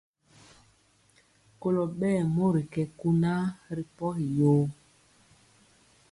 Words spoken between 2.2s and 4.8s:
mori kɛ kunaa ri pɔgi yoo.